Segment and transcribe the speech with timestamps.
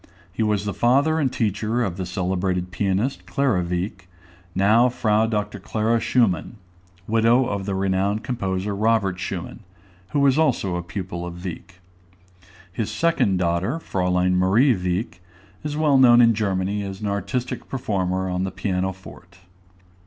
[0.33, 4.07] He was the father and teacher of the celebrated pianist, Clara Wieck,
[4.55, 5.27] now Fr.
[5.27, 5.59] Dr.
[5.59, 6.57] Clara Schumann,
[7.05, 9.59] widow of the renowned composer Robert Schumann,
[10.09, 11.81] who was also a pupil of Wieck.
[12.73, 15.21] His second daughter, Fräulein Marie Wieck,
[15.63, 19.37] is well known in Germany as an artistic performer on the piano forte.